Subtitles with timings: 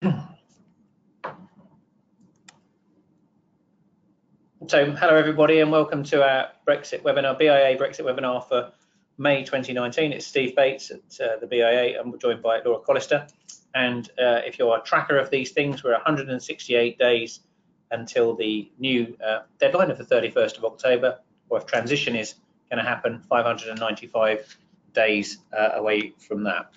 [4.68, 8.70] So hello everybody and welcome to our Brexit webinar, BIA Brexit webinar for
[9.18, 10.12] May 2019.
[10.12, 13.28] It's Steve Bates at uh, the BIA and we're joined by Laura Collister.
[13.74, 17.40] And uh, if you're a tracker of these things, we're 168 days
[17.90, 22.34] until the new uh, deadline of the 31st of October, or if transition is
[22.70, 24.56] going to happen, 595
[24.94, 26.70] days uh, away from that.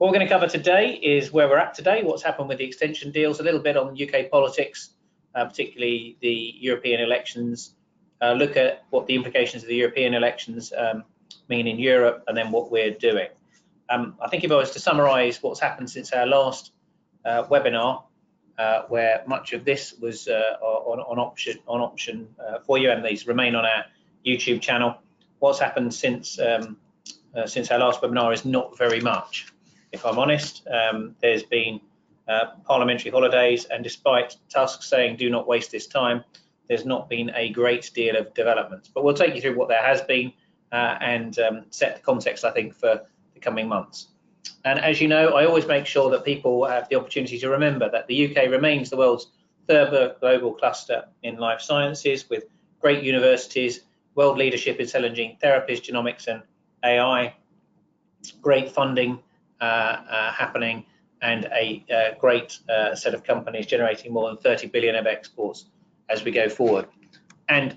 [0.00, 2.64] What we're going to cover today is where we're at today, what's happened with the
[2.64, 4.94] extension deals, a little bit on UK politics,
[5.34, 7.74] uh, particularly the European elections,
[8.22, 11.04] uh, look at what the implications of the European elections um,
[11.50, 13.28] mean in Europe, and then what we're doing.
[13.90, 16.72] Um, I think if I was to summarise what's happened since our last
[17.26, 18.04] uh, webinar,
[18.56, 22.90] uh, where much of this was uh, on, on, option on option uh, for you,
[22.90, 23.84] and these remain on our
[24.24, 24.96] YouTube channel.
[25.40, 26.78] What's happened since um,
[27.44, 29.46] since our last webinar is not very much,
[29.92, 30.66] if I'm honest.
[30.68, 31.80] Um, there's been
[32.28, 36.24] uh, parliamentary holidays, and despite Tusk saying do not waste this time,
[36.68, 38.88] there's not been a great deal of developments.
[38.92, 40.32] But we'll take you through what there has been
[40.70, 43.02] uh, and um, set the context, I think, for
[43.34, 44.08] the coming months.
[44.64, 47.90] And as you know, I always make sure that people have the opportunity to remember
[47.90, 49.28] that the UK remains the world's
[49.66, 52.44] third global cluster in life sciences with
[52.80, 53.80] great universities,
[54.14, 56.42] world leadership in cell and gene therapies, genomics and
[56.84, 57.34] AI,
[58.40, 59.18] great funding
[59.60, 60.84] happening
[61.22, 65.66] and a uh, great uh, set of companies generating more than 30 billion of exports
[66.08, 66.86] as we go forward.
[67.48, 67.76] And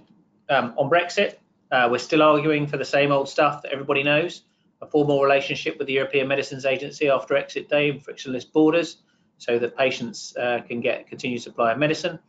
[0.50, 1.36] um, on Brexit,
[1.72, 4.44] uh, we're still arguing for the same old stuff that everybody knows,
[4.82, 8.98] a formal relationship with the European Medicines Agency after exit day and frictionless borders
[9.38, 12.20] so that patients uh, can get continued supply of medicine,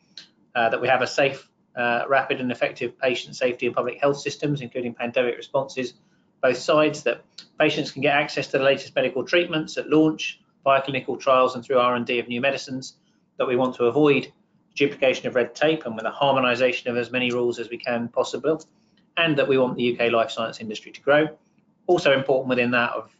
[0.55, 4.19] uh, that we have a safe, uh, rapid and effective patient safety and public health
[4.19, 5.95] systems, including pandemic responses,
[6.44, 7.22] both sides, that
[7.59, 11.65] patients can get access to the latest medical treatments at launch, via clinical trials and
[11.65, 12.97] through R&D of new medicines,
[13.38, 14.31] that we want to avoid
[14.75, 18.09] duplication of red tape and with a harmonisation of as many rules as we can
[18.09, 18.62] possible,
[19.16, 21.27] and that we want the UK life science industry to grow.
[21.87, 23.11] Also important within that, of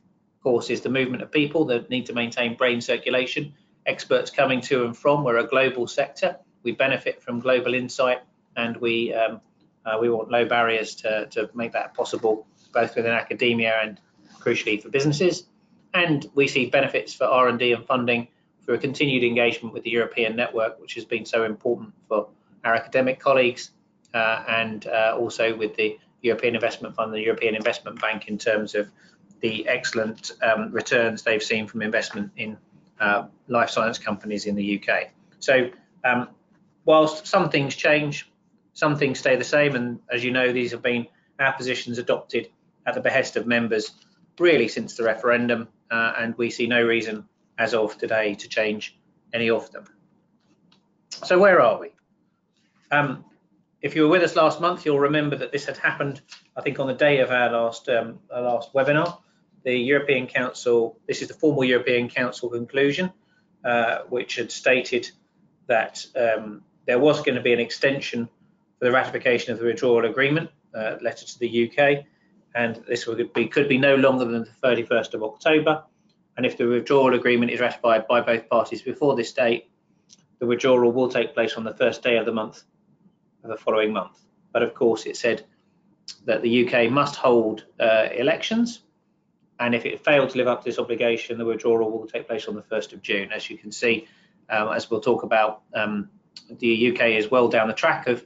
[0.43, 3.55] course, is the movement of people that need to maintain brain circulation,
[3.87, 5.25] experts coming to and from.
[5.25, 6.37] We're a global sector.
[6.63, 8.19] We benefit from global insight,
[8.55, 9.41] and we um,
[9.87, 14.01] uh, we want low barriers to, to make that possible, both within academia and
[14.41, 15.45] crucially for businesses
[15.95, 18.29] and we see benefits for R&D and funding
[18.67, 22.29] for a continued engagement with the European network, which has been so important for
[22.65, 23.71] our academic colleagues
[24.13, 28.75] uh, and uh, also with the European Investment Fund, the European Investment Bank in terms
[28.75, 28.91] of
[29.41, 32.57] the excellent um, returns they've seen from investment in
[32.99, 35.11] uh, life science companies in the UK.
[35.39, 35.71] So
[36.03, 36.29] um,
[36.85, 38.31] whilst some things change,
[38.73, 39.77] some things stay the same.
[39.77, 41.07] And as you know, these have been
[41.39, 42.49] our positions adopted
[42.87, 43.93] at the behest of members
[44.39, 47.29] really since the referendum uh, and we see no reason
[47.59, 48.99] as of today to change
[49.33, 49.85] any of them.
[51.11, 51.93] So where are we?
[52.91, 53.25] Um,
[53.81, 56.21] if you were with us last month, you'll remember that this had happened,
[56.57, 59.19] I think, on the day of our last um, our last webinar.
[59.63, 63.13] The European Council, this is the formal European Council conclusion,
[63.65, 65.11] uh, which had stated
[65.67, 68.29] that um, there was going to be an extension
[68.79, 72.05] for the ratification of the withdrawal agreement, uh, letter to the UK,
[72.55, 75.85] and this would be could be no longer than the 31st of October.
[76.37, 79.71] And if the withdrawal agreement is ratified by both parties before this date,
[80.41, 82.63] the withdrawal will take place on the first day of the month
[83.43, 84.21] of the following month.
[84.53, 85.45] But of course, it said
[86.25, 88.83] that the UK must hold uh, elections,
[89.61, 92.49] and if it failed to live up to this obligation, the withdrawal will take place
[92.49, 93.33] on the 1st of June.
[93.33, 94.09] As you can see,
[94.49, 96.11] um, as we'll talk about, um,
[96.59, 98.25] the UK is well down the track of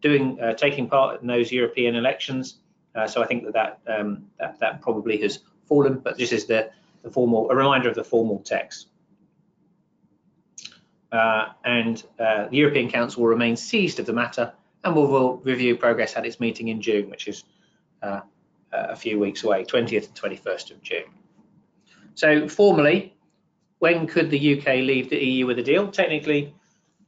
[0.00, 2.58] doing uh, taking part in those European elections
[3.06, 6.70] so I think that that, um, that that probably has fallen, but this is the,
[7.02, 8.88] the formal, a reminder of the formal text.
[11.10, 14.52] Uh, and uh, the European Council will remain seized of the matter
[14.84, 17.44] and will, will review progress at its meeting in June, which is
[18.02, 18.20] uh,
[18.72, 21.04] a few weeks away, 20th and 21st of June.
[22.14, 23.14] So formally,
[23.78, 25.88] when could the UK leave the EU with a deal?
[25.88, 26.54] Technically,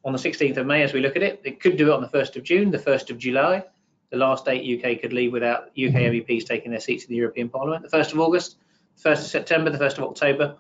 [0.04, 2.00] on the 16th of May, as we look at it, it could do it on
[2.00, 3.64] the 1st of June, the 1st of July,
[4.10, 6.46] the last date UK could leave without UK MEPs mm-hmm.
[6.46, 8.56] taking their seats in the European Parliament, the 1st of August,
[9.02, 10.56] the 1st of September, the 1st of October,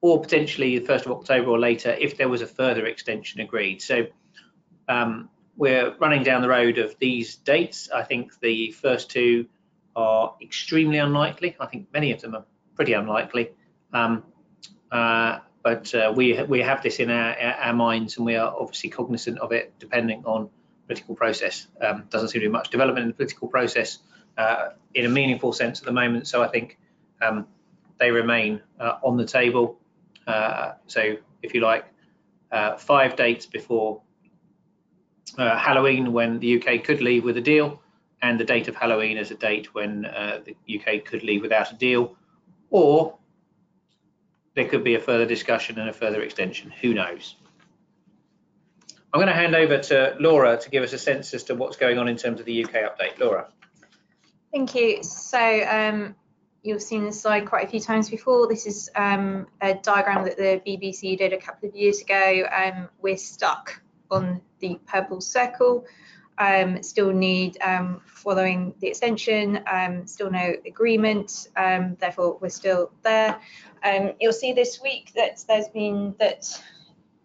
[0.00, 3.80] or potentially the 1st of October or later if there was a further extension agreed.
[3.80, 4.06] So
[4.88, 7.90] um, we're running down the road of these dates.
[7.90, 9.46] I think the first two
[9.94, 11.56] are extremely unlikely.
[11.60, 12.44] I think many of them are
[12.74, 13.50] pretty unlikely.
[13.92, 14.24] Um,
[14.90, 18.88] uh, but uh, we we have this in our, our minds, and we are obviously
[18.88, 20.48] cognizant of it, depending on
[20.90, 21.68] political process.
[21.80, 23.98] Um, doesn't seem to be much development in the political process
[24.36, 26.26] uh, in a meaningful sense at the moment.
[26.26, 26.78] So I think
[27.22, 27.46] um,
[27.98, 29.78] they remain uh, on the table.
[30.26, 31.84] Uh, so if you like,
[32.50, 34.02] uh, five dates before
[35.38, 37.80] uh, Halloween when the UK could leave with a deal,
[38.22, 41.70] and the date of Halloween as a date when uh, the UK could leave without
[41.72, 42.16] a deal,
[42.68, 43.16] or
[44.54, 46.70] there could be a further discussion and a further extension.
[46.82, 47.36] Who knows?
[49.12, 51.76] I'm going to hand over to Laura to give us a sense as to what's
[51.76, 53.18] going on in terms of the UK update.
[53.18, 53.48] Laura.
[54.52, 55.02] Thank you.
[55.02, 56.14] So um,
[56.62, 58.46] you've seen this slide quite a few times before.
[58.46, 62.44] This is um, a diagram that the BBC did a couple of years ago.
[62.52, 65.86] Um, we're stuck on the purple circle.
[66.38, 73.38] Um, still need um, following the extension, um, still no agreement, therefore we're still there.
[74.18, 76.62] You'll see this week that there's been that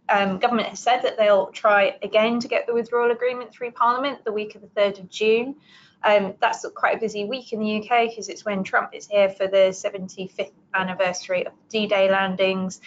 [0.09, 4.23] um, government has said that they'll try again to get the withdrawal agreement through Parliament
[4.23, 5.55] the week of the 3rd of June.
[6.03, 9.29] Um, that's quite a busy week in the UK because it's when Trump is here
[9.29, 12.79] for the 75th anniversary of D-Day landings.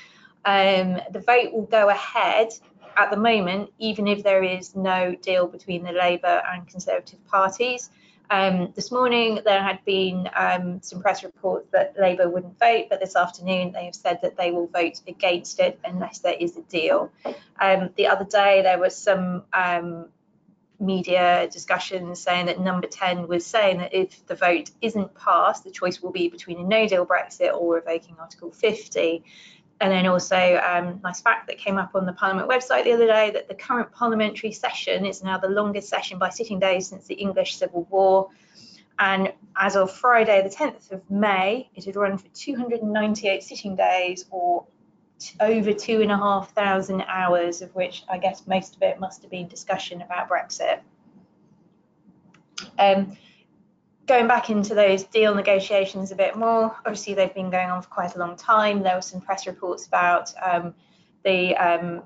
[0.45, 2.51] Um, the vote will go ahead
[2.97, 7.91] at the moment, even if there is no deal between the Labour and Conservative parties.
[8.31, 13.01] Um, this morning, there had been um, some press reports that Labour wouldn't vote, but
[13.01, 16.63] this afternoon they have said that they will vote against it unless there is a
[16.63, 17.11] deal.
[17.59, 20.09] Um, the other day, there was some um,
[20.79, 25.71] media discussion saying that number 10 was saying that if the vote isn't passed, the
[25.71, 29.25] choice will be between a no deal Brexit or revoking Article 50.
[29.81, 33.07] And then also, um, nice fact that came up on the Parliament website the other
[33.07, 37.07] day that the current parliamentary session is now the longest session by sitting days since
[37.07, 38.29] the English Civil War.
[38.99, 44.25] And as of Friday, the 10th of May, it had run for 298 sitting days
[44.31, 44.67] or
[45.41, 49.23] over two and a half thousand hours, of which I guess most of it must
[49.23, 50.81] have been discussion about Brexit.
[52.79, 53.17] Um,
[54.09, 57.89] going back into those deal negotiations a bit more, obviously they've been going on for
[57.89, 58.83] quite a long time.
[58.83, 60.75] There were some press reports about um,
[61.25, 62.03] the um,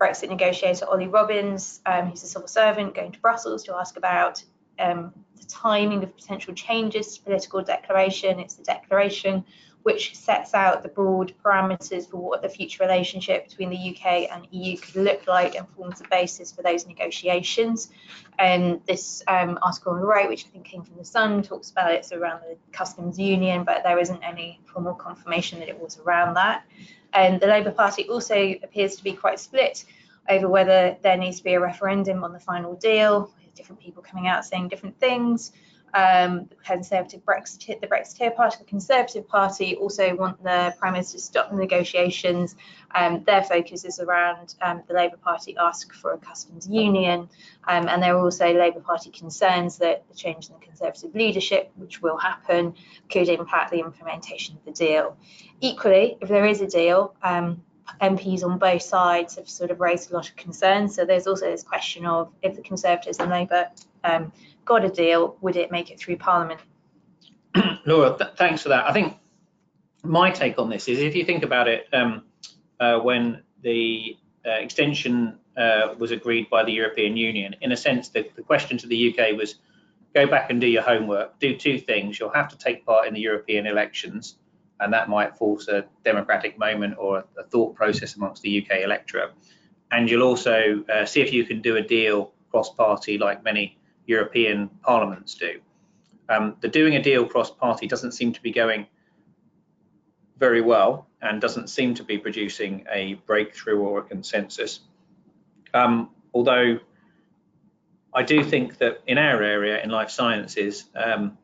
[0.00, 4.42] Brexit negotiator Ollie Robbins, um, who's a civil servant, going to Brussels to ask about
[4.78, 8.40] um, the timing of potential changes to political declaration.
[8.40, 9.44] It's the declaration
[9.82, 14.46] which sets out the broad parameters for what the future relationship between the UK and
[14.50, 17.90] EU could look like and forms the basis for those negotiations.
[18.38, 21.70] And this um, article on the right, which I think came from The Sun, talks
[21.70, 25.98] about it's around the customs union, but there isn't any formal confirmation that it was
[25.98, 26.64] around that.
[27.12, 29.84] And the Labour Party also appears to be quite split
[30.28, 34.28] over whether there needs to be a referendum on the final deal, different people coming
[34.28, 35.52] out saying different things.
[35.94, 41.16] Um, the Conservative Brexit, the Brexiteer Party, the Conservative Party also want the Prime Minister
[41.16, 42.56] to stop the negotiations.
[42.94, 47.28] Um, their focus is around um, the Labour Party ask for a customs union,
[47.66, 51.70] um, and there are also Labour Party concerns that the change in the Conservative leadership,
[51.76, 52.74] which will happen,
[53.10, 55.16] could impact the implementation of the deal.
[55.60, 57.62] Equally, if there is a deal, um,
[58.00, 60.94] MPs on both sides have sort of raised a lot of concerns.
[60.94, 63.68] So there's also this question of if the Conservatives and Labour
[64.04, 64.32] um,
[64.68, 66.60] got a deal, would it make it through Parliament?
[67.86, 68.84] Laura, th thanks for that.
[68.86, 69.16] I think
[70.04, 72.22] my take on this is if you think about it, um,
[72.78, 78.10] uh, when the uh, extension uh, was agreed by the European Union, in a sense,
[78.10, 79.56] the, the question to the UK was
[80.14, 82.18] go back and do your homework, do two things.
[82.18, 84.36] You'll have to take part in the European elections,
[84.80, 89.32] and that might force a democratic moment or a, thought process amongst the UK electorate.
[89.90, 93.77] And you'll also uh, see if you can do a deal cross party like many
[94.08, 95.60] European parliaments do.
[96.28, 98.86] Um, the doing a deal cross party doesn't seem to be going
[100.38, 104.80] very well and doesn't seem to be producing a breakthrough or a consensus.
[105.74, 106.80] Um, although
[108.14, 111.36] I do think that in our area, in life sciences, um,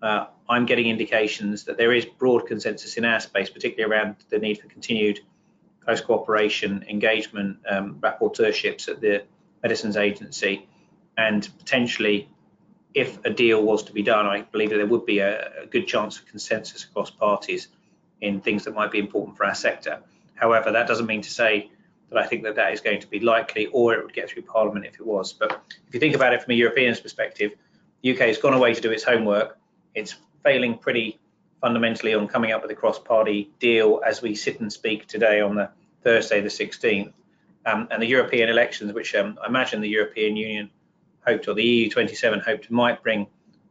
[0.00, 4.38] uh, I'm getting indications that there is broad consensus in our space, particularly around the
[4.38, 5.20] need for continued
[5.84, 9.24] close cooperation, engagement, um, rapporteurships at the
[9.62, 10.66] Medicines Agency,
[11.18, 12.28] and potentially
[12.94, 15.66] if a deal was to be done, I believe that there would be a, a,
[15.66, 17.68] good chance of consensus across parties
[18.22, 20.00] in things that might be important for our sector.
[20.36, 21.70] However, that doesn't mean to say
[22.08, 24.42] that I think that that is going to be likely or it would get through
[24.42, 25.32] Parliament if it was.
[25.32, 27.52] But if you think about it from a European's perspective,
[28.02, 29.58] the UK has gone away to do its homework.
[29.94, 31.18] It's failing pretty
[31.60, 35.56] fundamentally on coming up with a cross-party deal as we sit and speak today on
[35.56, 35.68] the
[36.02, 37.12] Thursday the 16th.
[37.66, 40.70] Um, and the European elections, which um, I imagine the European Union
[41.28, 43.26] hoped, or the EU27 hoped might bring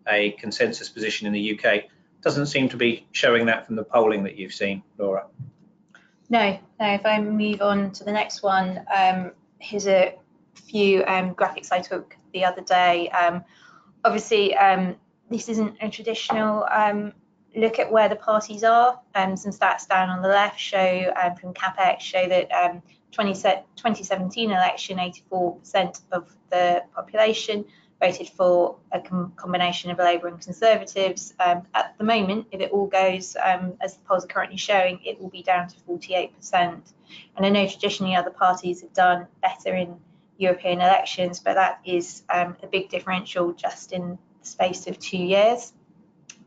[0.08, 1.86] a consensus position in the UK,
[2.22, 5.26] doesn't seem to be showing that from the polling that you've seen, Laura.
[6.30, 6.94] No, no.
[6.94, 10.16] If I move on to the next one, um, here's a
[10.56, 13.10] few um, graphics I took the other day.
[13.10, 13.44] Um,
[14.04, 14.96] obviously, um,
[15.30, 17.14] this isn't a traditional um,
[17.56, 21.54] look at where the parties are, some stats down on the left show um, from
[21.54, 27.66] CapEx show that 20, 2017 election, 84% of the population
[28.00, 31.34] voted for a com combination of Labour and Conservatives.
[31.40, 35.00] Um, at the moment, if it all goes um, as the polls are currently showing,
[35.04, 36.32] it will be down to 48%.
[36.54, 39.96] And I know traditionally other parties have done better in
[40.38, 45.18] European elections, but that is um, a big differential just in the space of two
[45.18, 45.74] years.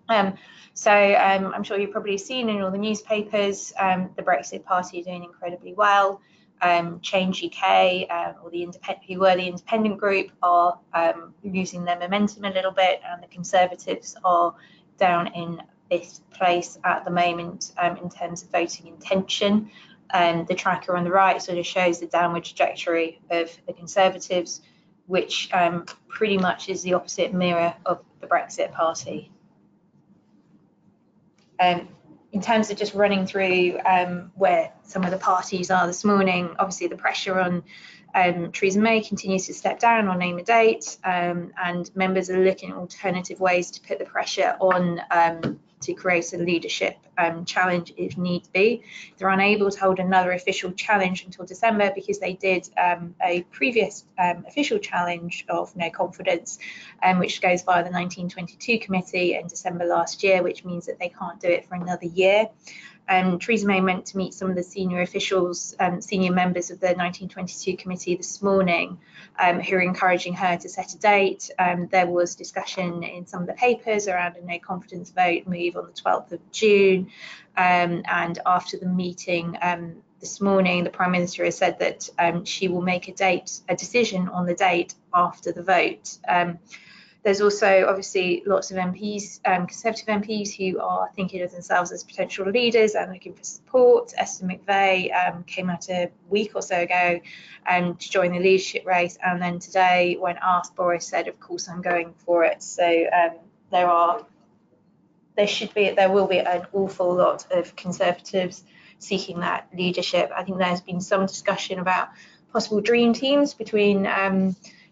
[0.09, 0.35] Um,
[0.75, 5.03] so um, I'm sure you've probably seen in all the newspapers, um, the Brexit Party
[5.03, 6.21] doing incredibly well.
[6.63, 11.85] Um, Change UK, um, or the independent, who were the independent group, are um, losing
[11.85, 14.55] their momentum a little bit, and the Conservatives are
[14.99, 19.71] down in this place at the moment um, in terms of voting intention.
[20.13, 24.61] Um, the tracker on the right sort of shows the downward trajectory of the Conservatives,
[25.07, 29.31] which um, pretty much is the opposite mirror of the Brexit Party.
[31.61, 31.89] Um,
[32.33, 36.55] in terms of just running through um, where some of the parties are this morning,
[36.59, 37.63] obviously the pressure on
[38.15, 42.43] um, Theresa May continues to step down or name a date, um, and members are
[42.43, 47.45] looking at alternative ways to put the pressure on um, to create a leadership um,
[47.45, 48.83] challenge if need be.
[49.17, 54.05] They're unable to hold another official challenge until December because they did um, a previous
[54.19, 56.59] um, official challenge of no confidence,
[57.03, 61.09] um, which goes via the 1922 committee in December last year, which means that they
[61.09, 62.49] can't do it for another year.
[63.11, 66.79] Um, Theresa May went to meet some of the senior officials, um, senior members of
[66.79, 68.99] the 1922 committee this morning,
[69.37, 71.51] um, who are encouraging her to set a date.
[71.59, 75.77] Um, there was discussion in some of the papers around a no confidence vote move
[75.77, 77.11] on the 12th of June.
[77.57, 82.69] Um, and after the meeting um, this morning, the Prime Minister has said that she
[82.69, 86.17] will make a date, a decision on the date after the vote.
[87.23, 92.03] There's also obviously lots of MPs, um, Conservative MPs, who are thinking of themselves as
[92.03, 94.15] potential leaders and looking for support.
[94.17, 97.21] Esther McVey um, came out a week or so ago
[97.69, 101.69] um, to join the leadership race, and then today, when asked, Boris said, "Of course,
[101.69, 103.33] I'm going for it." So um,
[103.71, 104.25] there are,
[105.37, 108.65] there should be, there will be an awful lot of Conservatives
[108.99, 110.31] seeking that leadership.
[110.35, 112.09] I think there's been some discussion about
[112.51, 114.07] possible dream teams between.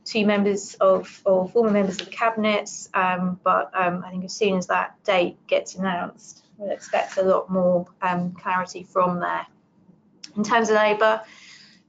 [0.09, 2.71] Two members of or former members of the cabinet.
[2.95, 7.23] Um, but um, I think as soon as that date gets announced, we'll expect a
[7.23, 9.47] lot more um, clarity from there.
[10.35, 11.21] In terms of Labour,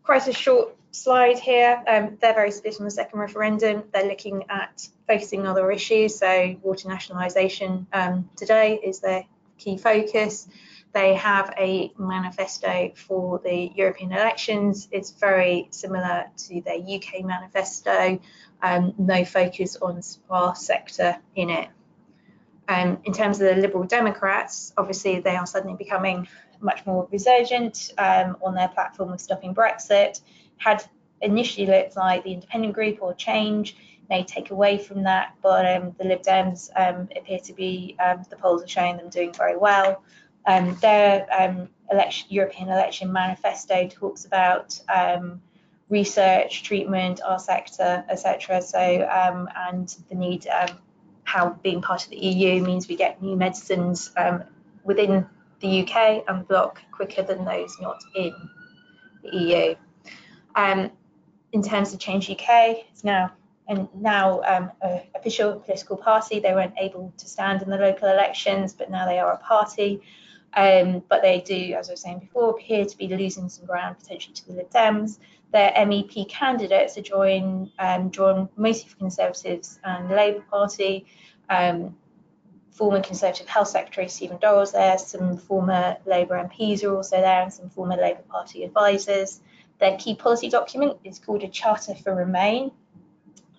[0.04, 1.82] quite a short slide here.
[1.88, 3.84] Um, they're very split on the second referendum.
[3.94, 6.18] They're looking at focusing on other issues.
[6.18, 9.26] So water nationalisation um, today is their
[9.58, 10.48] key focus.
[10.92, 14.88] They have a manifesto for the European elections.
[14.92, 18.20] It's very similar to their UK manifesto,
[18.64, 21.70] um, no focus on our sector in it.
[22.68, 26.28] Um, in terms of the Liberal Democrats, obviously they are suddenly becoming
[26.60, 30.22] much more resurgent um, on their platform of stopping Brexit.
[30.58, 30.84] Had
[31.22, 33.76] initially looked like the independent group or change
[34.10, 38.24] may take away from that, but um, the Lib Dems um, appear to be, um,
[38.30, 40.04] the polls are showing them doing very well.
[40.50, 45.44] Um, their um, election, European election manifesto talks about um,
[45.90, 48.60] research, treatment, our sector, etc.
[48.64, 50.80] So, um, and the need, um,
[51.24, 54.44] how being part of the EU means we get new medicines um,
[54.84, 55.28] within
[55.60, 58.34] the UK and bloc quicker than those not in
[59.22, 59.76] the EU.
[61.52, 63.32] in terms of Change UK, it's now
[63.68, 66.40] and now um, a official political party.
[66.40, 70.02] They weren't able to stand in the local elections, but now they are a party.
[70.54, 73.98] Um, but they do, as I was saying before, appear to be losing some ground
[74.00, 75.20] potentially to the Lib Dems.
[75.52, 81.06] Their MEP candidates are join, um, drawn mostly from Conservatives and the Labour Party.
[81.50, 81.96] Um,
[82.72, 87.54] former Conservative Health Secretary Stephen Dorrell's there, some former Labour MPs are also there, and
[87.54, 89.42] some former Labour Party advisors.
[89.80, 92.72] Their key policy document is called a Charter for Remain.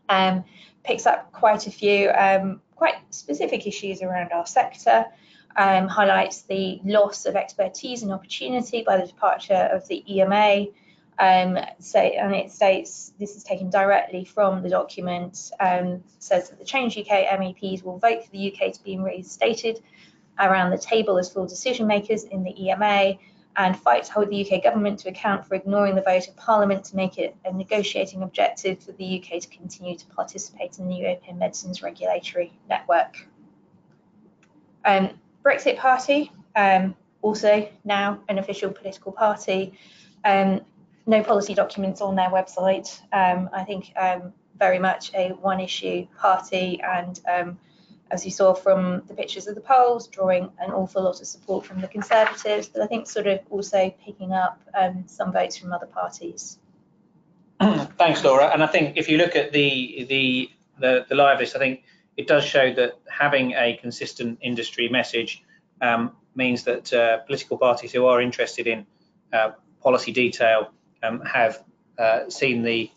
[0.09, 0.45] Um,
[0.85, 5.05] picks up quite a few um, quite specific issues around our sector
[5.57, 10.67] um, highlights the loss of expertise and opportunity by the departure of the EMA.
[11.19, 15.51] Um, say, and it states this is taken directly from the document.
[15.61, 19.83] Um, says that the Change UK MEPs will vote for the UK to be reinstated
[20.39, 23.19] around the table as full decision makers in the EMA
[23.57, 26.85] and fight to hold the UK government to account for ignoring the vote of Parliament
[26.85, 30.95] to make it a negotiating objective for the UK to continue to participate in the
[30.95, 33.27] European Medicines Regulatory Network.
[34.85, 35.11] Um,
[35.45, 39.75] Brexit Party, um, also now an official political party.
[40.25, 40.61] Um,
[41.07, 43.01] no policy documents on their website.
[43.13, 47.59] Um, I think um, very much a one issue party and um,
[48.11, 51.65] as you saw from the pictures of the polls, drawing an awful lot of support
[51.65, 54.61] from the Conservatives, but I think sort of also picking up
[55.07, 56.59] some votes from other parties.
[57.61, 58.49] Thanks, Laura.
[58.49, 61.85] And I think if you look at the the the, the live list, I think
[62.21, 65.43] it does show that having a consistent industry message
[65.81, 68.87] um, means that uh, political parties who are interested in
[69.33, 70.71] uh, policy detail
[71.03, 71.65] um, have
[71.99, 72.91] uh, seen the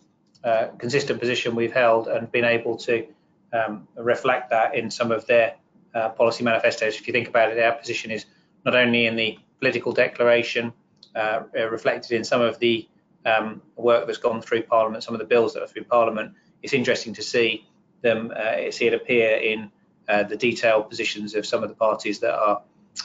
[0.44, 3.08] uh, consistent position we've held and been able to
[3.54, 5.56] um, reflect that in some of their
[5.96, 7.00] uh, policy manifestos.
[7.00, 8.26] If you think about it, our position is
[8.66, 10.74] not only in the political declaration,
[11.16, 12.90] uh, reflected in some of the
[13.26, 16.34] um, work that's gone through Parliament, some of the bills that are through Parliament.
[16.62, 17.66] It's interesting to see
[18.04, 19.72] them uh, see it appear in
[20.08, 22.62] uh, the detailed positions of some of the parties that are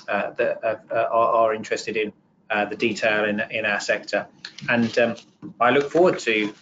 [0.08, 2.12] uh, that are, are, interested in
[2.68, 4.26] the detail in in our sector.
[4.68, 5.14] And um,
[5.58, 6.52] I look forward to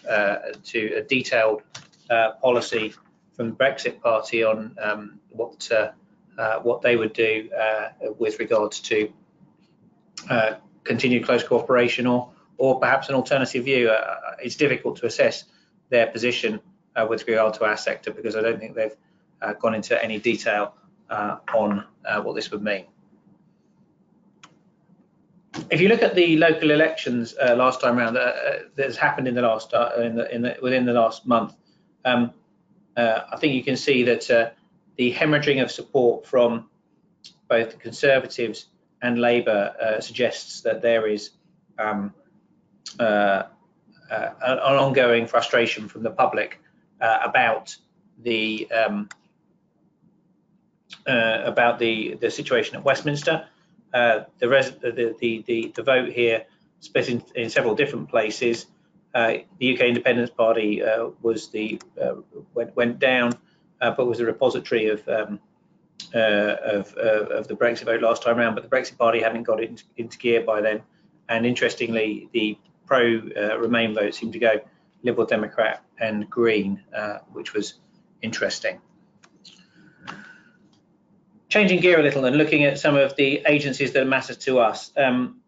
[0.73, 1.63] to a detailed
[2.09, 2.95] policy
[3.37, 5.91] from the Brexit Party on um, what uh,
[6.39, 9.13] uh, what they would do uh, with regards to
[10.31, 13.91] uh, continued close cooperation or or perhaps an alternative view.
[13.91, 15.45] Uh, it's difficult to assess
[15.91, 16.61] their position
[16.97, 18.97] uh, with regard to our sector because I don't think they've
[19.61, 20.75] gone into any detail
[21.11, 21.85] on
[22.23, 22.87] what this would mean.
[25.71, 28.19] If you look at the local elections last time around,
[28.77, 31.55] that's happened in the last in the, in the, within the last month.
[32.05, 32.33] Um,
[32.97, 34.51] uh, I think you can see that uh,
[34.97, 36.69] the hemorrhaging of support from
[37.49, 38.67] both the Conservatives
[39.03, 41.31] and Labour uh, suggests that there is
[41.79, 42.15] um,
[42.99, 43.43] uh,
[44.11, 46.61] uh, an ongoing frustration from the public
[47.01, 47.77] uh, about
[48.23, 49.09] the um,
[51.07, 53.47] about the the situation at Westminster.
[53.93, 56.47] the, the, the the vote here
[56.81, 58.67] split in, in several different places.
[59.15, 62.17] Uh, the UK Independence Party uh, was the uh,
[62.55, 63.33] went, went down,
[63.81, 65.41] but was a repository of um,
[66.13, 68.55] of, of, the Brexit vote last time around.
[68.55, 70.83] But the Brexit Party hadn't got into, into gear by then.
[71.29, 73.23] And interestingly, the pro
[73.59, 74.61] Remain vote seemed to go
[75.03, 76.83] Liberal Democrat and Green,
[77.33, 77.75] which was
[78.23, 78.81] interesting
[81.49, 84.93] changing gear a little and looking at some of the agencies that matter to us.
[84.97, 85.41] Um,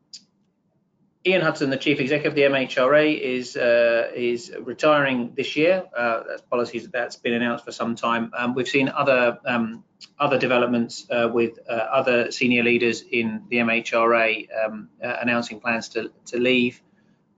[1.26, 5.84] Ian Hudson, the chief executive of the MHRA, is uh, is retiring this year.
[5.94, 8.30] Uh, that's policy that's been announced for some time.
[8.38, 9.84] Um, we've seen other um,
[10.18, 15.88] other developments uh, with uh, other senior leaders in the MHRA um, uh, announcing plans
[15.90, 16.80] to to leave.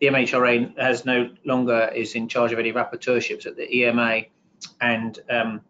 [0.01, 4.23] The MHRA has no longer is in charge of any rapporteurships at the EMA,
[4.81, 5.61] and um,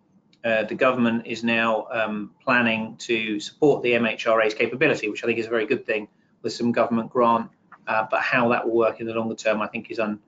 [0.44, 5.38] uh, the government is now um, planning to support the MHRA's capability, which I think
[5.38, 6.08] is a very good thing,
[6.42, 7.50] with some government grant
[7.90, 10.20] uh, but how that will work in the longer term, I think, is un,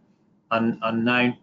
[0.50, 1.36] un, unknown.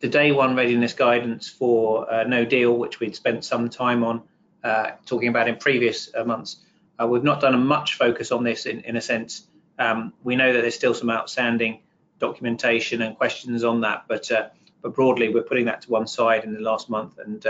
[0.00, 4.22] The day one readiness guidance for uh, no deal, which we'd spent some time on
[4.62, 6.58] uh, talking about in previous uh, months,
[7.00, 9.48] uh, we've not done a much focus on this in, in a sense.
[9.82, 11.80] Um, we know that there's still some outstanding
[12.18, 14.48] documentation and questions on that, but uh,
[14.82, 17.44] but broadly, we're putting that to one side in the last month and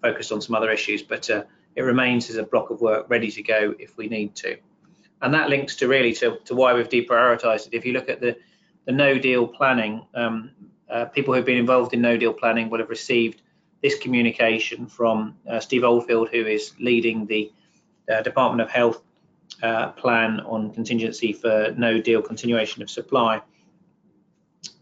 [0.00, 1.02] focused on some other issues.
[1.02, 4.56] But it remains as a block of work ready to go if we need to
[5.22, 7.74] and that links to really to, to why we've deprioritised it.
[7.74, 8.36] If you look at the,
[8.84, 10.50] the no deal planning, um,
[10.88, 13.42] uh, people who've been involved in no deal planning will have received
[13.82, 17.52] this communication from uh, Steve Oldfield, who is leading the
[18.12, 19.02] uh, Department of Health
[19.62, 23.42] uh, plan on contingency for no deal continuation of supply.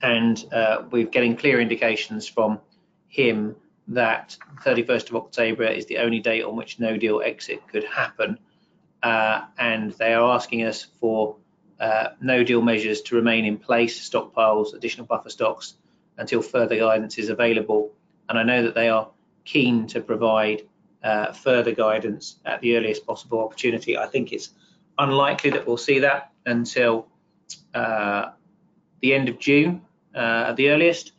[0.03, 2.61] And uh, we're getting clear indications from
[3.09, 3.57] him
[3.89, 8.39] that 31st of October is the only date on which no deal exit could happen
[9.05, 11.37] uh, and they are asking us for
[11.79, 15.75] uh, no deal measures to remain in place, stockpiles, additional buffer stocks
[16.17, 17.93] until further guidance is available.
[18.29, 19.11] And I know that they are
[19.45, 20.63] keen to provide
[21.05, 23.97] uh, further guidance at the earliest possible opportunity.
[23.97, 24.51] I think it's
[24.99, 27.07] unlikely that we'll see that until
[27.75, 28.31] uh,
[29.01, 29.83] the end of June
[30.15, 31.13] uh, at the earliest.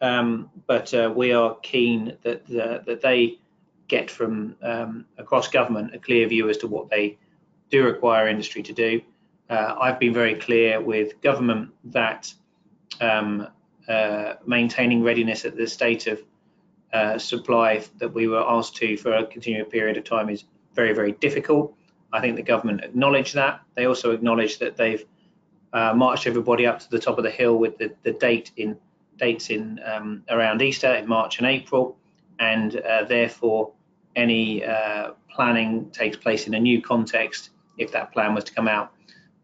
[0.00, 3.38] Um, but uh, we are keen that that they
[3.88, 7.18] get from um, across government a clear view as to what they
[7.70, 9.00] do require industry to do.
[9.48, 12.32] Uh, I've been very clear with government that
[13.00, 13.48] um,
[13.88, 16.22] uh, maintaining readiness at the state of
[16.92, 20.92] uh, supply that we were asked to for a continued period of time is very,
[20.92, 21.74] very difficult.
[22.12, 23.62] I think the government acknowledge that.
[23.74, 25.04] They also acknowledge that they've
[25.72, 28.76] uh, marched everybody up to the top of the hill with the, the date in
[29.16, 31.96] dates in um, around Easter in March and April,
[32.38, 33.72] and uh, therefore
[34.16, 38.68] any uh, planning takes place in a new context if that plan was to come
[38.68, 38.92] out.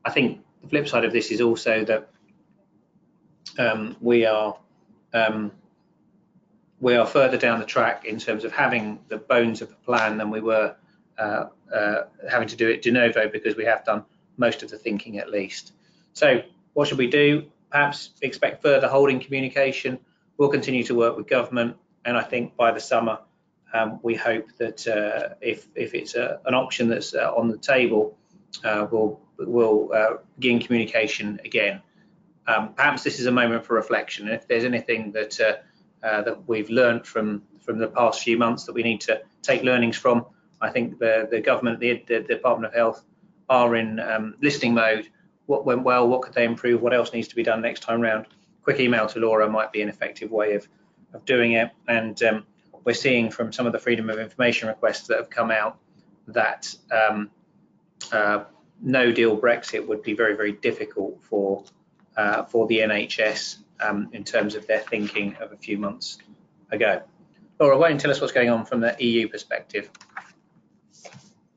[0.04, 2.10] I think the flip side of this is also that
[3.58, 4.58] um, we are
[5.14, 5.52] um,
[6.80, 10.18] we are further down the track in terms of having the bones of a plan
[10.18, 10.76] than we were
[11.18, 14.04] uh, uh, having to do it de novo because we have done
[14.36, 15.72] most of the thinking at least.
[16.12, 16.42] So
[16.74, 17.46] what should we do?
[17.70, 19.98] Perhaps expect further holding communication.
[20.36, 23.18] We'll continue to work with government and I think by the summer
[23.74, 27.58] um, we hope that uh, if, if it's a, an option that's uh, on the
[27.58, 28.16] table,
[28.64, 31.82] uh, we'll, we'll uh, begin communication again.
[32.46, 34.26] Um, perhaps this is a moment for reflection.
[34.26, 35.38] And if there's anything that
[36.02, 39.62] uh, that we've learned from from the past few months that we need to take
[39.62, 40.24] learnings from.
[40.60, 43.04] I think the the government, the, the Department of Health,
[43.48, 45.08] are in um, listening mode.
[45.46, 46.08] What went well?
[46.08, 46.82] What could they improve?
[46.82, 48.26] What else needs to be done next time round?
[48.62, 50.68] Quick email to Laura might be an effective way of
[51.14, 51.70] of doing it.
[51.86, 52.46] And um,
[52.84, 55.78] we're seeing from some of the freedom of information requests that have come out
[56.28, 57.30] that um,
[58.12, 58.44] uh,
[58.80, 61.64] no deal Brexit would be very very difficult for
[62.16, 66.18] uh, for the NHS um, in terms of their thinking of a few months
[66.70, 67.02] ago.
[67.58, 69.90] Laura, why don't you tell us what's going on from the EU perspective?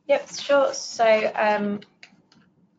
[0.08, 0.74] Yep, sure.
[0.74, 1.80] So um,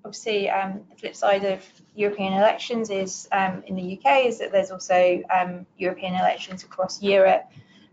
[0.05, 4.53] obviously um, the flip side of European elections is um, in the UK is that
[4.53, 7.45] there's also um, European elections across Europe.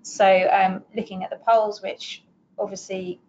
[0.02, 2.24] So um, looking at the polls, which
[2.58, 3.20] obviously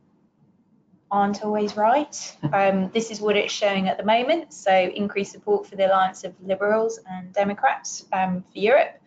[1.10, 2.36] aren't always right.
[2.52, 4.52] Um, this is what it's showing at the moment.
[4.52, 9.00] So increased support for the alliance of Liberals and Democrats um, for Europe,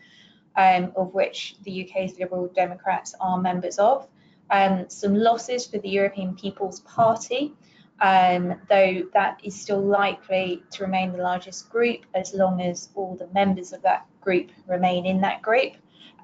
[0.55, 4.07] um, of which the UK's Liberal Democrats are members of.
[4.49, 7.53] Um, some losses for the European People's Party,
[7.99, 13.15] um, though that is still likely to remain the largest group as long as all
[13.15, 15.73] the members of that group remain in that group.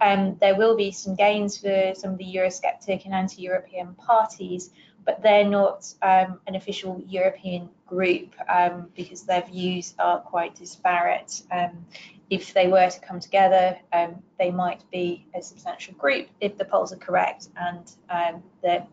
[0.01, 4.71] Um, there will be some gains for some of the Eurosceptic and anti-European parties,
[5.05, 11.41] but they're not um, an official European group um, because their views are quite disparate.
[11.51, 11.85] Um,
[12.29, 16.65] if they were to come together, um, they might be a substantial group if the
[16.65, 18.85] polls are correct and um, the,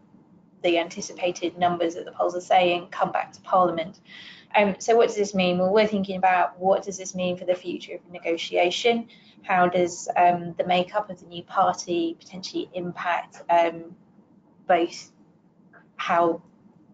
[0.63, 4.01] the anticipated numbers that the polls are saying come back to Parliament.
[4.55, 5.59] Um, so what does this mean?
[5.59, 9.09] Well, we're thinking about what does this mean for the future of negotiation?
[9.43, 13.43] How does the makeup of the new party potentially impact
[14.67, 15.13] both
[15.97, 16.43] how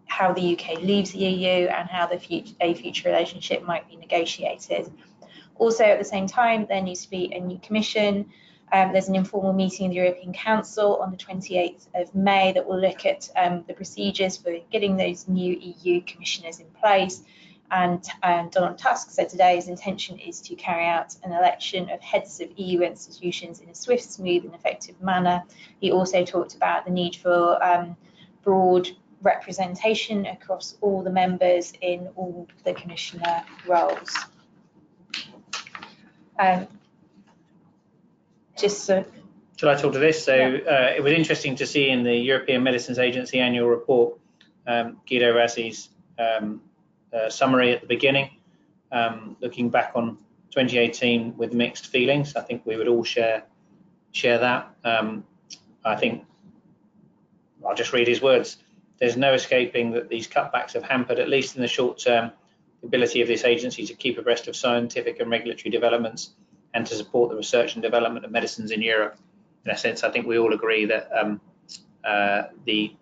[0.05, 3.95] how the UK leaves the EU and how the future, a future relationship might be
[3.95, 4.91] negotiated.
[5.55, 8.31] Also, at the same time, there needs to be a new commission.
[8.71, 12.67] Um, there's an informal meeting of the European Council on the 28th of May that
[12.67, 17.23] will look at um, the procedures for getting those new EU commissioners in place.
[17.71, 22.01] And um, Donald Tusk said today his intention is to carry out an election of
[22.01, 25.43] heads of EU institutions in a swift, smooth, and effective manner.
[25.79, 27.95] He also talked about the need for um,
[28.43, 28.89] broad
[29.21, 34.13] representation across all the members in all the commissioner roles.
[36.37, 36.67] Um,
[38.57, 39.05] just so.
[39.55, 40.23] Shall I talk to this?
[40.23, 40.57] So yeah.
[40.69, 44.19] uh, it was interesting to see in the European Medicines Agency annual report,
[44.67, 46.61] um, Guido Rasi's um,
[47.13, 48.29] uh, summary at the beginning,
[48.91, 50.17] um, looking back on
[50.51, 52.35] 2018 with mixed feelings.
[52.35, 53.43] I think we would all share
[54.11, 54.71] share that.
[54.83, 55.23] Um,
[55.83, 56.25] I think
[57.65, 58.57] I'll just read his words.
[58.99, 62.31] There's no escaping that these cutbacks have hampered, at least in the short term,
[62.81, 66.31] the ability of this agency to keep abreast of scientific and regulatory developments
[66.73, 69.17] and to support the research and development of medicines in Europe.
[69.65, 71.41] In a sense, I think we all agree that um,
[72.03, 72.95] uh, the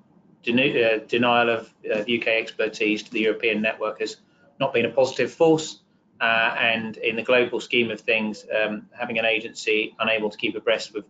[0.43, 4.17] den- uh, denial of uh, UK expertise to the European network has
[4.59, 5.79] not been a positive force.
[6.19, 10.55] Uh, and in the global scheme of things, um, having an agency unable to keep
[10.55, 11.05] abreast with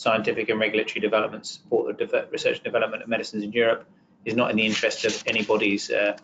[0.00, 3.86] scientific and regulatory developments, support the research and development of medicines in Europe
[4.24, 6.16] is not in the interest of anybody's uh,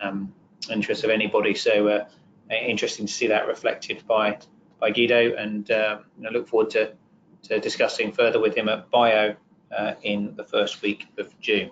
[0.00, 0.32] um,
[0.68, 1.54] interest of anybody.
[1.54, 2.04] So uh,
[2.50, 4.38] interesting to see that reflected by
[4.80, 6.92] by Guido, and uh, I look forward to
[7.44, 9.36] to discussing further with him at Bio
[9.76, 11.70] uh, in the first week of June.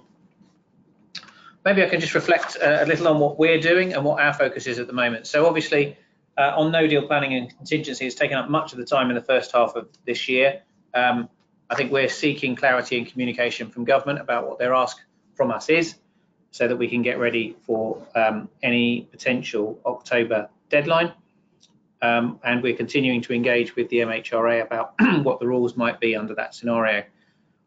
[1.65, 4.33] Maybe I can just reflect uh, a little on what we're doing and what our
[4.33, 5.27] focus is at the moment.
[5.27, 5.97] So obviously.
[6.37, 9.17] Uh, on no deal planning and contingency has taken up much of the time in
[9.17, 10.63] the first half of this year.
[10.95, 11.29] Um,
[11.71, 14.99] I think we're seeking clarity and communication from government about what their ask
[15.35, 15.97] from us is
[16.51, 21.13] so that we can get ready for um, any potential October deadline.
[22.01, 26.17] Um, and we're continuing to engage with the MHRA about what the rules might be
[26.17, 27.05] under that scenario.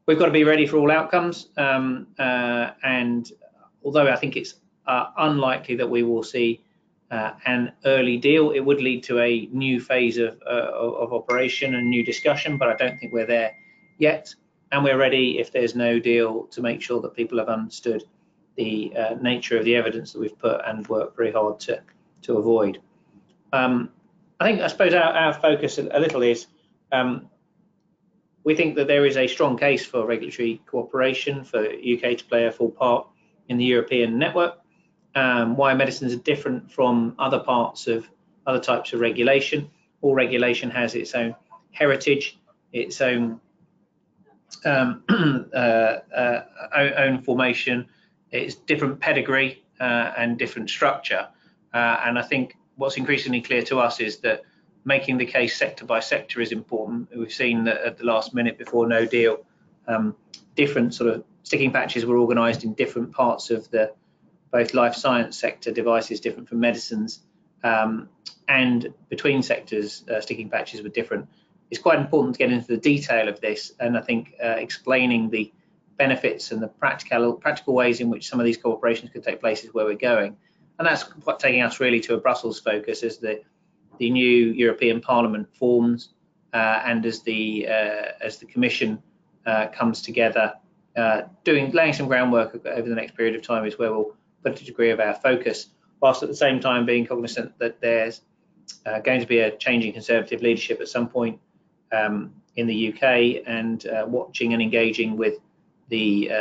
[0.07, 1.49] We've got to be ready for all outcomes.
[1.57, 3.29] Um, uh, and
[3.83, 4.55] although I think it's
[4.87, 6.63] uh, unlikely that we will see
[7.11, 11.75] uh, an early deal, it would lead to a new phase of, uh, of operation
[11.75, 13.53] and new discussion, but I don't think we're there
[14.01, 14.33] yet,
[14.71, 18.03] and we're ready if there's no deal to make sure that people have understood
[18.57, 21.81] the uh, nature of the evidence that we've put and worked very hard to
[22.23, 22.79] to avoid.
[23.53, 23.89] Um,
[24.39, 26.47] I think I suppose our, our focus a, little is
[26.91, 27.29] um,
[28.43, 32.45] we think that there is a strong case for regulatory cooperation for UK to play
[32.45, 33.07] a full part
[33.49, 34.57] in the European network.
[35.13, 38.09] Um, why medicines are different from other parts of
[38.47, 39.69] other types of regulation.
[40.01, 41.35] All regulation has its own
[41.71, 42.39] heritage,
[42.71, 43.39] its own
[44.65, 45.03] um,
[45.53, 46.41] uh, uh,
[46.97, 47.87] own formation,
[48.31, 51.27] its different pedigree uh, and different structure.
[51.73, 54.43] And I think what's increasingly clear to us is that
[54.85, 57.09] making the case sector by sector is important.
[57.15, 59.45] We've seen that at the last minute before no deal,
[59.87, 60.15] um,
[60.55, 63.93] different sort of sticking patches were organised in different parts of the
[64.51, 67.21] both life science sector devices, different from medicines,
[67.63, 68.09] um,
[68.47, 71.29] and between sectors, uh, sticking patches were different.
[71.71, 75.29] It's quite important to get into the detail of this, and I think uh, explaining
[75.29, 75.51] the
[75.97, 79.63] benefits and the practical practical ways in which some of these cooperations could take place
[79.63, 80.35] is where we're going,
[80.77, 83.41] and that's what taking us really to a Brussels focus as the
[83.99, 86.09] the new European Parliament forms
[86.53, 89.01] uh, and as the uh, as the Commission
[89.45, 90.53] uh, comes together,
[90.97, 94.59] uh, doing laying some groundwork over the next period of time is where we'll put
[94.61, 95.67] a degree of our focus,
[96.01, 98.23] whilst at the same time being cognizant that there's
[98.85, 101.39] uh, going to be a changing Conservative leadership at some point
[101.91, 105.39] um, in the UK, and uh, watching and engaging with
[105.89, 106.31] the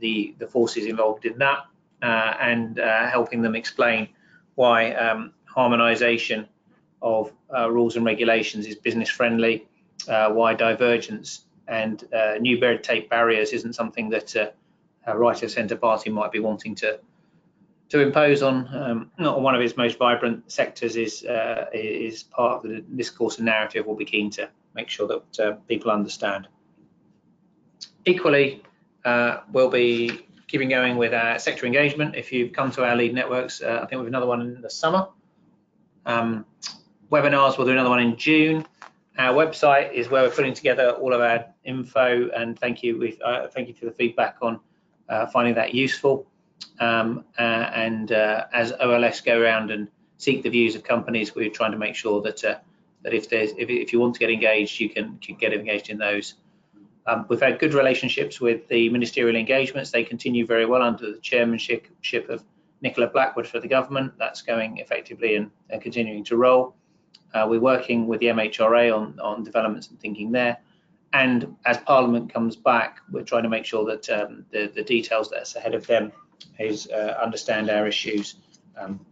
[0.00, 1.66] the the forces involved in that,
[2.02, 4.08] and helping them explain
[4.56, 6.46] why um, harmonisation
[7.02, 9.66] of uh, rules and regulations is business friendly,
[10.08, 14.50] uh, why divergence and uh, new red tape barriers isn't something that uh,
[15.06, 16.98] a right of centre party might be wanting to
[17.88, 22.64] to impose on um, not one of its most vibrant sectors is uh, is part
[22.64, 23.86] of the discourse and narrative.
[23.86, 26.46] We'll be keen to make sure that uh, people understand.
[28.04, 28.62] Equally,
[29.52, 32.14] we'll be keeping going with our sector engagement.
[32.14, 34.70] If you've come to our lead networks, I think we have another one in the
[34.70, 35.08] summer.
[36.04, 36.46] Um,
[37.10, 37.58] webinars.
[37.58, 38.66] We'll do another one in June.
[39.18, 43.16] Our website is where we're putting together all of our info, and thank you.
[43.24, 44.60] Uh, thank you for the feedback on
[45.08, 46.26] uh, finding that useful.
[46.80, 51.50] Um, uh, and uh, as OLS go around and seek the views of companies, we're
[51.50, 52.58] trying to make sure that uh,
[53.06, 55.90] that if there's if, if, you want to get engaged, you can, can get engaged
[55.90, 56.34] in those.
[57.06, 59.92] Um, we've had good relationships with the ministerial engagements.
[59.92, 61.86] They continue very well under the chairmanship
[62.28, 62.42] of
[62.82, 64.14] Nicola Blackwood for the government.
[64.18, 66.74] That's going effectively and, and continuing to roll.
[67.32, 70.58] Uh, we're working with the MHRA on, on developments and thinking there.
[71.12, 75.30] And as Parliament comes back, we're trying to make sure that um, the, the details
[75.30, 76.10] that's ahead of them
[76.58, 78.34] is uh, understand our issues.
[78.76, 79.06] Um,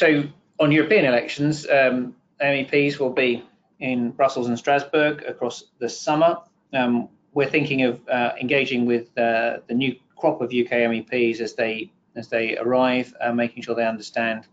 [0.00, 0.24] so
[0.58, 3.44] on European elections, um, MEPs will be
[3.80, 6.38] in Brussels and Strasbourg across the summer.
[6.72, 11.54] Um, we're thinking of uh, engaging with uh, the new crop of UK MEPs as
[11.54, 14.46] they as they arrive, uh, making sure they understand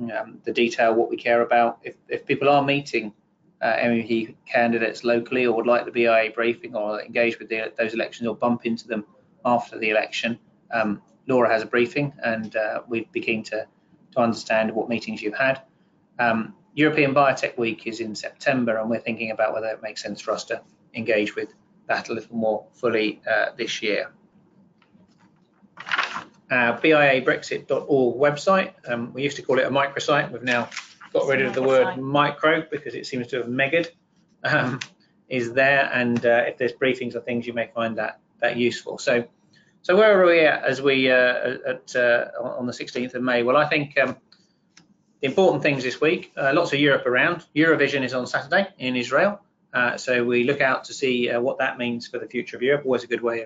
[0.00, 1.78] um, the detail, what we care about.
[1.82, 3.12] If, if people are meeting
[3.62, 7.94] uh, MEP candidates locally or would like the BIA briefing or engage with the, those
[7.94, 9.06] elections or bump into them
[9.44, 10.38] after the election,
[10.72, 13.66] um, Laura has a briefing and uh, we'd be keen to,
[14.12, 15.62] to understand what meetings you've had.
[16.18, 20.20] Um, European Biotech Week is in September and we're thinking about whether it makes sense
[20.20, 20.62] for us to
[20.94, 21.52] engage with
[21.86, 24.12] that a little more fully uh, this year
[26.50, 28.72] our biabrexit.org website.
[28.88, 30.30] Um, we used to call it a microsite.
[30.30, 30.68] We've now
[31.12, 33.88] got rid of the word micro because it seems to have megged,
[34.44, 34.80] um,
[35.28, 38.98] is there, and uh, if there's briefings or things, you may find that that useful.
[38.98, 39.24] So,
[39.82, 43.42] so where are we at as we uh, at uh, on the 16th of May?
[43.42, 44.16] Well, I think um,
[45.20, 46.32] the important things this week.
[46.36, 47.44] Uh, lots of Europe around.
[47.54, 49.40] Eurovision is on Saturday in Israel,
[49.72, 52.62] uh, so we look out to see uh, what that means for the future of
[52.62, 52.84] Europe.
[52.84, 53.42] Always a good way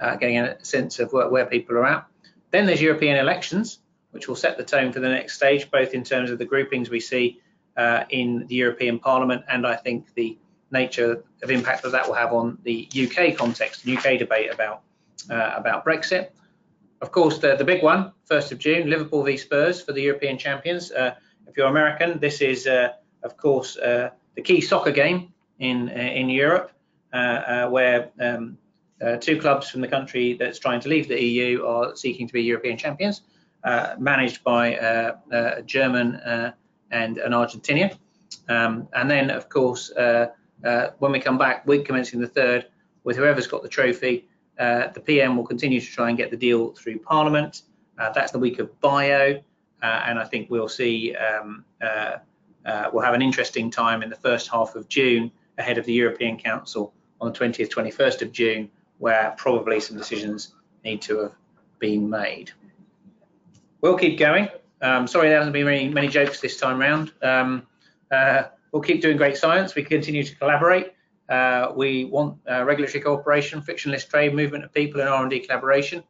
[0.00, 2.06] of getting a sense of where, where people are at.
[2.50, 3.78] Then there's European elections,
[4.10, 6.90] which will set the tone for the next stage, both in terms of the groupings
[6.90, 7.40] we see
[7.76, 10.38] uh, in the European Parliament and I think the
[10.70, 14.82] nature of impact that that will have on the UK context, UK debate about
[15.30, 16.30] uh, about Brexit.
[17.00, 20.38] Of course, the, the big one, 1st of June, Liverpool v Spurs for the European
[20.38, 20.90] champions.
[20.90, 21.14] Uh,
[21.46, 22.90] if you're American, this is, uh,
[23.22, 26.72] of course, uh, the key soccer game in uh, in Europe,
[27.10, 28.58] where um,
[29.20, 32.42] two clubs from the country that's trying to leave the EU are seeking to be
[32.42, 33.22] European champions,
[33.98, 34.68] managed by
[35.30, 36.20] a German
[36.90, 37.96] and an Argentinian.
[38.48, 42.66] Um, and then, of course, when we come back, we're commencing the third,
[43.04, 44.26] with whoever's got the trophy,
[44.58, 47.62] the PM will continue to try and get the deal through Parliament.
[47.96, 49.40] that's the week of bio,
[49.82, 51.64] and I think we'll see um,
[52.92, 56.36] we'll have an interesting time in the first half of June ahead of the European
[56.36, 61.32] Council on the 20th, 21st of June, where probably some decisions need to have
[61.78, 62.50] been made.
[63.80, 64.48] We'll keep going.
[64.82, 67.12] Um, sorry, there hasn't been many, many jokes this time round.
[67.22, 67.66] Um,
[68.10, 69.74] Uh, we'll keep doing great science.
[69.74, 70.92] We continue to collaborate.
[71.28, 76.02] Uh, we want uh, regulatory cooperation, frictionless trade, movement of people, and R&D collaboration.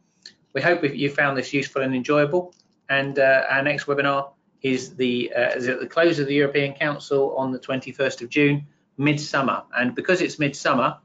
[0.53, 2.55] We hope you found this useful and enjoyable.
[2.89, 6.75] And uh, our next webinar is, the, uh, is at the close of the European
[6.75, 9.63] Council on the 21st of June, midsummer.
[9.77, 10.99] And because it's midsummer,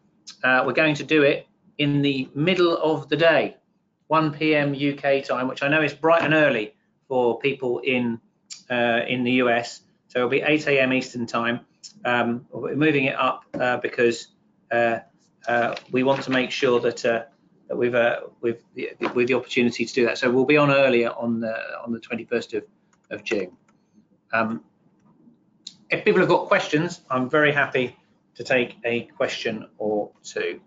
[0.43, 3.57] uh, we're going to do it in the middle of the day,
[4.07, 4.73] 1 p.m.
[4.73, 6.73] UK time, which I know is bright and early
[7.07, 8.19] for people in
[8.69, 9.81] uh, in the US.
[10.07, 10.93] So it'll be 8 a.m.
[10.93, 11.61] Eastern time.
[12.05, 14.27] Um, we're moving it up uh, because
[14.71, 14.99] uh,
[15.47, 17.23] uh, we want to make sure that, uh,
[17.67, 17.95] that we've
[18.41, 20.17] with the, the opportunity to do that.
[20.17, 22.63] So we'll be on earlier on the on the 21st of,
[23.11, 23.51] of June.
[24.33, 24.63] Um,
[25.89, 27.95] if people have got questions, I'm very happy
[28.35, 30.61] to take a question or two.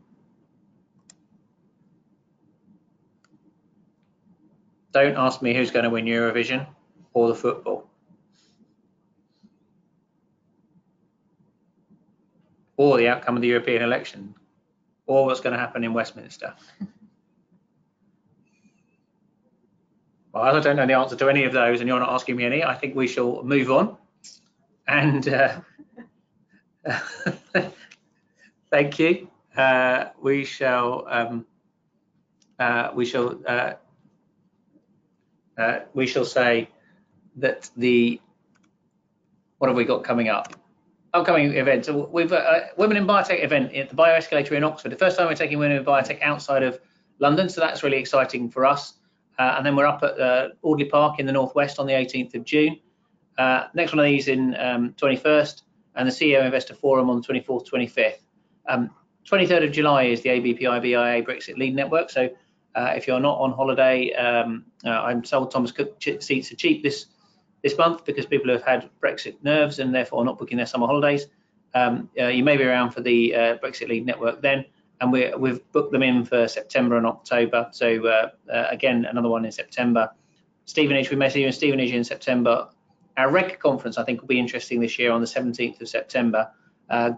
[4.92, 6.66] Don't ask me who's going to win Eurovision
[7.14, 7.88] or the football.
[12.82, 14.34] Or the outcome of the European election,
[15.06, 16.54] or what's going to happen in Westminster.
[20.32, 22.44] Well, I don't know the answer to any of those, and you're not asking me
[22.46, 22.64] any.
[22.64, 23.98] I think we shall move on.
[24.88, 25.60] And uh,
[28.70, 29.28] thank you.
[29.54, 31.46] Uh, we shall um,
[32.58, 33.74] uh, we shall uh,
[35.58, 36.70] uh, we shall say
[37.36, 38.18] that the
[39.58, 40.61] what have we got coming up?
[41.14, 41.90] Upcoming events.
[41.90, 44.92] We've a Women in Biotech event at the Bioescalator in Oxford.
[44.92, 46.80] The first time we're taking Women in Biotech outside of
[47.18, 48.94] London, so that's really exciting for us.
[49.38, 52.34] Uh, and then we're up at uh, Alderley Park in the northwest on the 18th
[52.34, 52.78] of June.
[53.36, 55.62] Uh, next one of these in um, 21st,
[55.96, 58.20] and the CEO Investor Forum on the 24th, 25th.
[58.66, 58.90] Um,
[59.30, 62.08] 23rd of July is the ABPI BIA Brexit Lead Network.
[62.08, 62.30] So
[62.74, 66.82] uh, if you're not on holiday, um, uh, I'm sold Thomas Cook seats are cheap
[66.82, 67.06] this
[67.62, 71.26] this month because people have had Brexit nerves and therefore not booking their summer holidays.
[71.74, 74.64] Um, uh, you may be around for the uh, Brexit Lead Network then,
[75.00, 77.68] and we have booked them in for September and October.
[77.72, 80.10] So uh, uh, again, another one in September.
[80.64, 82.68] Stevenage, we may see you in Stevenage in September.
[83.16, 86.50] Our REG conference, I think, will be interesting this year on the 17th of September.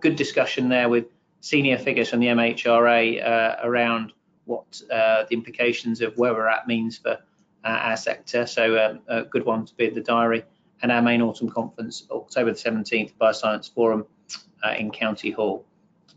[0.01, 1.07] good discussion there with
[1.41, 4.13] senior figures from the MHRA around
[4.45, 7.17] what uh, the implications of where we're at means for uh,
[7.69, 8.47] our sector.
[8.47, 10.45] So um, a good one to be at the diary.
[10.83, 14.07] And our main autumn conference, October the 17th, Bioscience Forum
[14.63, 15.65] uh, in County Hall.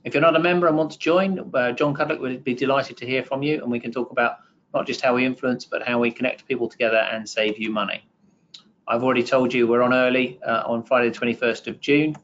[0.04, 2.98] If you're not a member and want to join, uh, John Cudlick would be delighted
[2.98, 4.38] to hear from you, and we can talk about
[4.74, 8.08] not just how we influence, but how we connect people together and save you money.
[8.88, 12.16] I've already told you we're on early uh, on Friday, the 21st of June.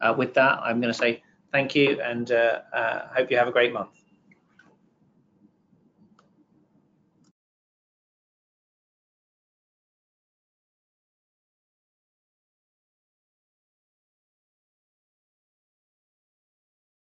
[0.00, 2.60] Uh, with that, I'm going to say thank you and uh,
[3.14, 4.05] hope you have a great month.